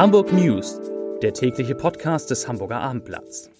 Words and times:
Hamburg 0.00 0.32
News, 0.32 0.80
der 1.20 1.34
tägliche 1.34 1.74
Podcast 1.74 2.30
des 2.30 2.48
Hamburger 2.48 2.80
Abendblatts. 2.80 3.50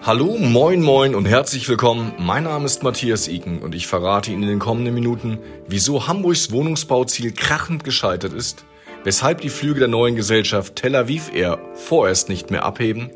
Hallo, 0.00 0.38
moin, 0.38 0.80
moin 0.80 1.14
und 1.14 1.26
herzlich 1.26 1.68
willkommen. 1.68 2.14
Mein 2.16 2.44
Name 2.44 2.64
ist 2.64 2.82
Matthias 2.82 3.28
Iken 3.28 3.60
und 3.60 3.74
ich 3.74 3.86
verrate 3.86 4.30
Ihnen 4.30 4.44
in 4.44 4.48
den 4.48 4.58
kommenden 4.58 4.94
Minuten, 4.94 5.40
wieso 5.66 6.08
Hamburgs 6.08 6.50
Wohnungsbauziel 6.52 7.34
krachend 7.34 7.84
gescheitert 7.84 8.32
ist, 8.32 8.64
weshalb 9.04 9.42
die 9.42 9.50
Flüge 9.50 9.80
der 9.80 9.88
neuen 9.88 10.16
Gesellschaft 10.16 10.76
Tel 10.76 10.96
Aviv 10.96 11.34
Air 11.34 11.58
vorerst 11.74 12.30
nicht 12.30 12.50
mehr 12.50 12.64
abheben 12.64 13.10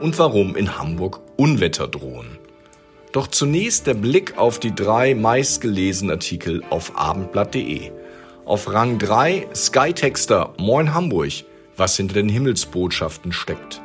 und 0.00 0.18
warum 0.18 0.56
in 0.56 0.78
Hamburg 0.78 1.20
Unwetter 1.36 1.86
drohen. 1.86 2.39
Doch 3.12 3.26
zunächst 3.26 3.88
der 3.88 3.94
Blick 3.94 4.38
auf 4.38 4.60
die 4.60 4.74
drei 4.74 5.14
meistgelesenen 5.14 6.12
Artikel 6.12 6.62
auf 6.70 6.96
abendblatt.de. 6.96 7.90
Auf 8.44 8.72
Rang 8.72 8.98
3 8.98 9.48
Skytexter 9.54 10.54
Moin 10.58 10.94
Hamburg, 10.94 11.44
was 11.76 11.96
hinter 11.96 12.14
den 12.14 12.28
Himmelsbotschaften 12.28 13.32
steckt. 13.32 13.80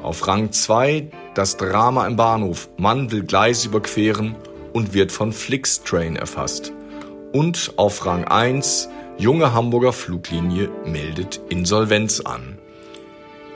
Auf 0.00 0.28
Rang 0.28 0.52
2 0.52 1.10
das 1.34 1.56
Drama 1.56 2.06
im 2.06 2.14
Bahnhof. 2.14 2.68
Mann 2.76 3.10
will 3.10 3.24
Gleise 3.24 3.68
überqueren 3.68 4.36
und 4.72 4.94
wird 4.94 5.10
von 5.10 5.32
Flixtrain 5.32 6.14
erfasst. 6.14 6.72
Und 7.32 7.72
auf 7.76 8.06
Rang 8.06 8.24
1 8.24 8.88
junge 9.18 9.54
Hamburger 9.54 9.92
Fluglinie 9.92 10.70
meldet 10.84 11.40
Insolvenz 11.48 12.20
an. 12.20 12.58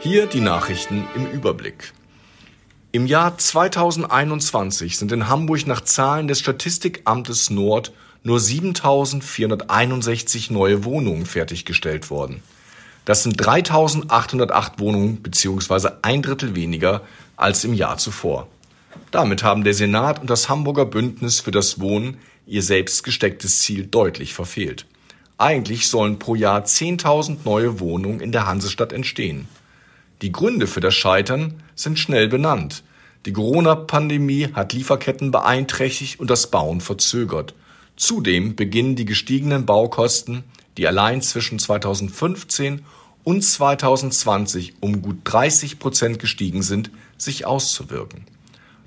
Hier 0.01 0.27
die 0.27 0.41
Nachrichten 0.41 1.07
im 1.15 1.27
Überblick. 1.27 1.93
Im 2.93 3.07
Jahr 3.07 3.39
2021 3.39 4.99
sind 4.99 5.13
in 5.13 5.29
Hamburg 5.29 5.65
nach 5.69 5.83
Zahlen 5.83 6.27
des 6.27 6.41
Statistikamtes 6.41 7.49
Nord 7.49 7.93
nur 8.25 8.39
7.461 8.39 10.53
neue 10.53 10.83
Wohnungen 10.83 11.25
fertiggestellt 11.25 12.11
worden. 12.11 12.43
Das 13.05 13.23
sind 13.23 13.41
3.808 13.41 14.81
Wohnungen 14.81 15.23
bzw. 15.23 15.91
ein 16.03 16.21
Drittel 16.21 16.57
weniger 16.57 17.03
als 17.37 17.63
im 17.63 17.75
Jahr 17.75 17.99
zuvor. 17.99 18.49
Damit 19.13 19.45
haben 19.45 19.63
der 19.63 19.75
Senat 19.75 20.21
und 20.21 20.29
das 20.29 20.49
Hamburger 20.49 20.85
Bündnis 20.85 21.39
für 21.39 21.53
das 21.53 21.79
Wohnen 21.79 22.19
ihr 22.45 22.65
selbst 22.65 23.05
gestecktes 23.05 23.61
Ziel 23.61 23.87
deutlich 23.87 24.35
verfehlt. 24.35 24.87
Eigentlich 25.39 25.87
sollen 25.87 26.19
pro 26.19 26.35
Jahr 26.35 26.65
10.000 26.65 27.37
neue 27.45 27.79
Wohnungen 27.79 28.19
in 28.19 28.33
der 28.33 28.49
Hansestadt 28.49 28.93
entstehen. 28.93 29.47
Die 30.23 30.33
Gründe 30.33 30.67
für 30.67 30.81
das 30.81 30.95
Scheitern 30.95 31.63
sind 31.75 31.99
schnell 31.99 32.29
benannt. 32.29 32.83
Die 33.27 33.33
Corona-Pandemie 33.33 34.49
hat 34.53 34.73
Lieferketten 34.73 35.31
beeinträchtigt 35.31 36.21
und 36.21 36.29
das 36.29 36.51
Bauen 36.51 36.81
verzögert. 36.81 37.55
Zudem 37.97 38.57
beginnen 38.57 38.97
die 38.97 39.05
gestiegenen 39.05 39.67
Baukosten, 39.67 40.45
die 40.77 40.87
allein 40.87 41.23
zwischen 41.23 41.59
2015 41.59 42.83
und 43.25 43.43
2020 43.43 44.75
um 44.81 45.03
gut 45.03 45.19
30 45.25 45.79
Prozent 45.79 46.19
gestiegen 46.19 46.63
sind, 46.63 46.91
sich 47.17 47.47
auszuwirken. 47.47 48.25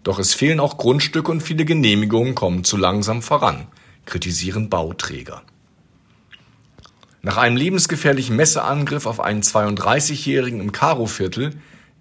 Doch 0.03 0.19
es 0.19 0.33
fehlen 0.33 0.59
auch 0.59 0.77
Grundstücke 0.77 1.31
und 1.31 1.41
viele 1.41 1.65
Genehmigungen 1.65 2.35
kommen 2.35 2.63
zu 2.63 2.77
langsam 2.77 3.21
voran, 3.21 3.67
kritisieren 4.05 4.69
Bauträger. 4.69 5.43
Nach 7.25 7.37
einem 7.37 7.55
lebensgefährlichen 7.55 8.35
Messeangriff 8.35 9.05
auf 9.05 9.21
einen 9.21 9.43
32-Jährigen 9.43 10.59
im 10.59 10.73
Karo-Viertel 10.73 11.51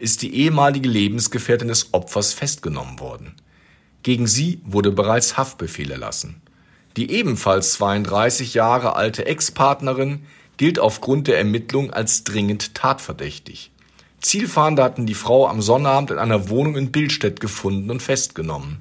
ist 0.01 0.23
die 0.23 0.35
ehemalige 0.35 0.89
Lebensgefährtin 0.89 1.69
des 1.69 1.95
Opfers 1.95 2.33
festgenommen 2.33 2.99
worden. 2.99 3.37
Gegen 4.03 4.27
sie 4.27 4.61
wurde 4.65 4.91
bereits 4.91 5.37
Haftbefehl 5.37 5.93
erlassen. 5.93 6.43
Die 6.97 7.13
ebenfalls 7.13 7.75
32 7.75 8.55
Jahre 8.55 8.97
alte 8.97 9.25
Ex-Partnerin 9.25 10.27
gilt 10.57 10.81
aufgrund 10.81 11.29
der 11.29 11.39
Ermittlung 11.39 11.93
als 11.93 12.25
dringend 12.25 12.75
tatverdächtig. 12.75 13.71
Zielfahnder 14.21 14.83
hatten 14.83 15.07
die 15.07 15.15
Frau 15.15 15.47
am 15.47 15.63
Sonnabend 15.63 16.11
in 16.11 16.19
einer 16.19 16.49
Wohnung 16.49 16.75
in 16.75 16.91
Bildstedt 16.91 17.39
gefunden 17.39 17.93
und 17.93 18.03
festgenommen. 18.03 18.79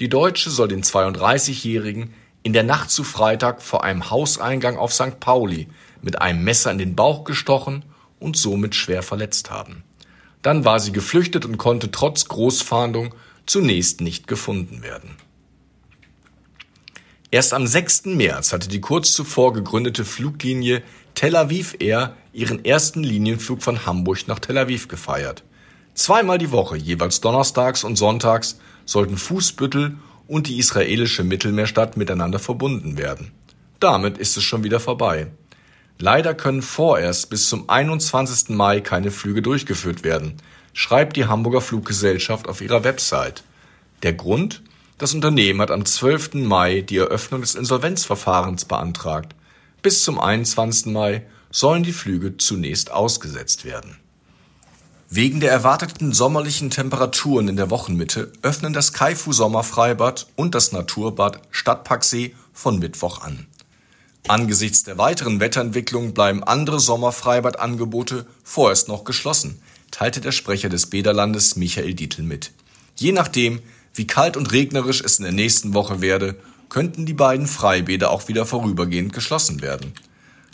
Die 0.00 0.08
Deutsche 0.08 0.50
soll 0.50 0.66
den 0.66 0.82
32-Jährigen 0.82 2.12
in 2.46 2.52
der 2.52 2.62
Nacht 2.62 2.92
zu 2.92 3.02
Freitag 3.02 3.60
vor 3.60 3.82
einem 3.82 4.08
Hauseingang 4.08 4.76
auf 4.76 4.94
St. 4.94 5.18
Pauli 5.18 5.66
mit 6.00 6.22
einem 6.22 6.44
Messer 6.44 6.70
in 6.70 6.78
den 6.78 6.94
Bauch 6.94 7.24
gestochen 7.24 7.84
und 8.20 8.36
somit 8.36 8.76
schwer 8.76 9.02
verletzt 9.02 9.50
haben. 9.50 9.82
Dann 10.42 10.64
war 10.64 10.78
sie 10.78 10.92
geflüchtet 10.92 11.44
und 11.44 11.58
konnte 11.58 11.90
trotz 11.90 12.28
Großfahndung 12.28 13.16
zunächst 13.46 14.00
nicht 14.00 14.28
gefunden 14.28 14.84
werden. 14.84 15.16
Erst 17.32 17.52
am 17.52 17.66
6. 17.66 18.04
März 18.04 18.52
hatte 18.52 18.68
die 18.68 18.80
kurz 18.80 19.12
zuvor 19.12 19.52
gegründete 19.52 20.04
Fluglinie 20.04 20.84
Tel 21.16 21.34
Aviv 21.34 21.74
Air 21.80 22.14
ihren 22.32 22.64
ersten 22.64 23.02
Linienflug 23.02 23.60
von 23.60 23.86
Hamburg 23.86 24.28
nach 24.28 24.38
Tel 24.38 24.56
Aviv 24.56 24.86
gefeiert. 24.86 25.42
Zweimal 25.94 26.38
die 26.38 26.52
Woche, 26.52 26.76
jeweils 26.76 27.20
donnerstags 27.20 27.82
und 27.82 27.96
sonntags, 27.96 28.60
sollten 28.84 29.16
Fußbüttel 29.16 29.96
und 30.26 30.48
die 30.48 30.58
israelische 30.58 31.24
Mittelmeerstadt 31.24 31.96
miteinander 31.96 32.38
verbunden 32.38 32.98
werden. 32.98 33.32
Damit 33.80 34.18
ist 34.18 34.36
es 34.36 34.44
schon 34.44 34.64
wieder 34.64 34.80
vorbei. 34.80 35.28
Leider 35.98 36.34
können 36.34 36.62
vorerst 36.62 37.30
bis 37.30 37.48
zum 37.48 37.68
21. 37.68 38.50
Mai 38.50 38.80
keine 38.80 39.10
Flüge 39.10 39.42
durchgeführt 39.42 40.04
werden, 40.04 40.34
schreibt 40.72 41.16
die 41.16 41.26
Hamburger 41.26 41.60
Fluggesellschaft 41.60 42.48
auf 42.48 42.60
ihrer 42.60 42.84
Website. 42.84 43.42
Der 44.02 44.12
Grund? 44.12 44.62
Das 44.98 45.14
Unternehmen 45.14 45.60
hat 45.60 45.70
am 45.70 45.84
12. 45.84 46.34
Mai 46.34 46.80
die 46.80 46.98
Eröffnung 46.98 47.42
des 47.42 47.54
Insolvenzverfahrens 47.54 48.64
beantragt. 48.64 49.34
Bis 49.82 50.04
zum 50.04 50.18
21. 50.18 50.86
Mai 50.86 51.26
sollen 51.50 51.82
die 51.82 51.92
Flüge 51.92 52.36
zunächst 52.36 52.90
ausgesetzt 52.90 53.64
werden. 53.64 53.96
Wegen 55.08 55.38
der 55.38 55.52
erwarteten 55.52 56.12
sommerlichen 56.12 56.70
Temperaturen 56.70 57.46
in 57.46 57.56
der 57.56 57.70
Wochenmitte 57.70 58.32
öffnen 58.42 58.72
das 58.72 58.92
Kaifu 58.92 59.32
Sommerfreibad 59.32 60.26
und 60.34 60.56
das 60.56 60.72
Naturbad 60.72 61.40
Stadtparksee 61.52 62.34
von 62.52 62.80
Mittwoch 62.80 63.22
an. 63.22 63.46
Angesichts 64.26 64.82
der 64.82 64.98
weiteren 64.98 65.38
Wetterentwicklung 65.38 66.12
bleiben 66.12 66.42
andere 66.42 66.80
Sommerfreibadangebote 66.80 68.26
vorerst 68.42 68.88
noch 68.88 69.04
geschlossen, 69.04 69.60
teilte 69.92 70.20
der 70.20 70.32
Sprecher 70.32 70.68
des 70.68 70.86
Bäderlandes 70.86 71.54
Michael 71.54 71.94
Dietl 71.94 72.22
mit. 72.22 72.50
Je 72.96 73.12
nachdem, 73.12 73.60
wie 73.94 74.08
kalt 74.08 74.36
und 74.36 74.50
regnerisch 74.50 75.00
es 75.00 75.20
in 75.20 75.22
der 75.22 75.32
nächsten 75.32 75.72
Woche 75.72 76.00
werde, 76.00 76.34
könnten 76.68 77.06
die 77.06 77.14
beiden 77.14 77.46
Freibäder 77.46 78.10
auch 78.10 78.26
wieder 78.26 78.44
vorübergehend 78.44 79.12
geschlossen 79.12 79.62
werden. 79.62 79.92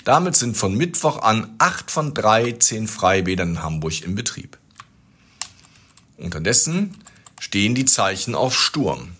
Damit 0.04 0.34
sind 0.34 0.56
von 0.56 0.74
Mittwoch 0.74 1.22
an 1.22 1.54
acht 1.58 1.90
von 1.90 2.12
13 2.12 2.88
Freibädern 2.88 3.50
in 3.50 3.62
Hamburg 3.62 4.02
im 4.02 4.14
Betrieb. 4.16 4.58
Unterdessen 6.16 6.96
stehen 7.40 7.74
die 7.74 7.84
Zeichen 7.84 8.34
auf 8.34 8.58
Sturm. 8.58 9.10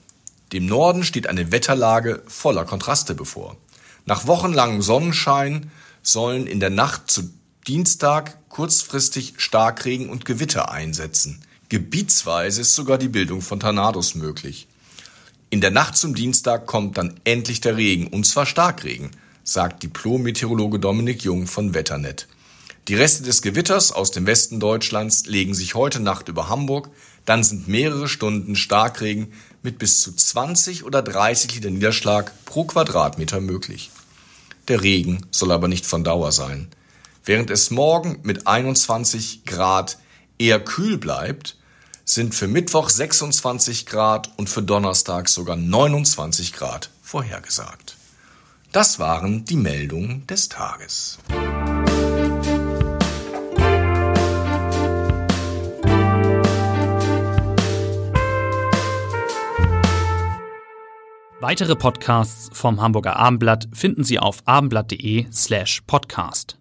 Dem 0.53 0.67
Norden 0.67 1.05
steht 1.05 1.29
eine 1.29 1.53
Wetterlage 1.53 2.23
voller 2.27 2.65
Kontraste 2.65 3.15
bevor. 3.15 3.57
Nach 4.07 4.27
wochenlangem 4.27 4.83
Sonnenschein 4.83 5.71
sollen 6.03 6.47
in 6.47 6.59
der 6.59 6.71
Nacht 6.71 7.11
zu 7.11 7.33
Dienstag 7.67 8.49
kurzfristig 8.49 9.35
Starkregen 9.37 10.11
und 10.11 10.25
Gewitter 10.25 10.73
einsetzen. 10.73 11.43
Gebietsweise 11.69 12.61
ist 12.61 12.75
sogar 12.75 12.99
die 12.99 13.09
Bildung 13.09 13.41
von 13.41 13.61
Tornados 13.61 14.17
möglich. 14.17 14.67
In 15.49 15.61
der 15.61 15.71
Nacht 15.71 15.97
zum 15.97 16.15
Dienstag 16.15 16.67
kommt 16.67 16.99
dann 16.99 17.21
endlich 17.25 17.61
der 17.61 17.77
Regen, 17.77 18.09
und 18.09 18.27
zwar 18.27 18.47
Starkregen 18.47 19.11
sagt 19.45 19.83
Diplom-Meteorologe 19.83 20.79
Dominik 20.79 21.25
Jung 21.25 21.47
von 21.47 21.75
Wetternet. 21.75 22.29
Die 22.89 22.95
Reste 22.95 23.23
des 23.23 23.43
Gewitters 23.43 23.93
aus 23.93 24.11
dem 24.11 24.27
Westen 24.27 24.59
Deutschlands 24.59 25.27
legen 25.27 25.55
sich 25.55 25.75
heute 25.75 26.01
Nacht 26.01 26.29
über 26.29 26.49
Hamburg, 26.49 26.91
dann 27.25 27.45
sind 27.45 27.69
mehrere 27.69 28.09
Stunden 28.09 28.57
Starkregen 28.57 29.33
mit 29.63 29.79
bis 29.79 30.01
zu 30.01 30.13
20 30.13 30.85
oder 30.85 31.03
30 31.03 31.55
Liter 31.55 31.71
Niederschlag 31.71 32.33
pro 32.45 32.65
Quadratmeter 32.65 33.41
möglich. 33.41 33.91
Der 34.69 34.83
Regen 34.83 35.27
soll 35.31 35.53
aber 35.53 35.69
nicht 35.69 35.87
von 35.87 36.03
Dauer 36.03 36.33
sein. 36.33 36.69
Während 37.25 37.51
es 37.51 37.71
morgen 37.71 38.19
mit 38.25 38.49
21 38.49 39.45
Grad 39.45 39.99
eher 40.39 40.59
kühl 40.59 40.99
bleibt, 40.99 41.57
sind 42.05 42.35
für 42.35 42.49
Mittwoch 42.49 42.89
26 42.89 43.87
Grad 43.87 44.33
und 44.37 44.49
für 44.49 44.63
Donnerstag 44.63 45.29
sogar 45.29 45.57
29 45.57 46.53
Grad 46.53 46.91
vorhergesagt. 47.03 47.97
Das 48.73 48.99
waren 48.99 49.45
die 49.45 49.57
Meldungen 49.57 50.27
des 50.27 50.49
Tages. 50.49 51.19
Weitere 61.41 61.77
Podcasts 61.77 62.49
vom 62.55 62.81
Hamburger 62.81 63.17
Abendblatt 63.17 63.69
finden 63.75 64.05
Sie 64.05 64.19
auf 64.19 64.39
abendblatt.de 64.47 65.27
slash 65.31 65.83
podcast. 65.87 66.57